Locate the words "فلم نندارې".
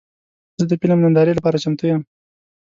0.81-1.33